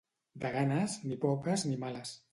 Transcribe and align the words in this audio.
De 0.43 0.49
ganes, 0.55 0.95
ni 1.11 1.19
poques 1.27 1.67
ni 1.71 1.81
males. 1.85 2.21